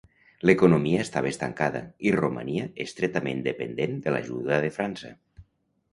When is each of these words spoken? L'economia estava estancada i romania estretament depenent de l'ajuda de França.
L'economia 0.49 1.01
estava 1.07 1.29
estancada 1.33 1.81
i 2.11 2.15
romania 2.17 2.65
estretament 2.87 3.45
depenent 3.49 3.97
de 4.07 4.15
l'ajuda 4.17 4.63
de 4.65 4.77
França. 4.79 5.17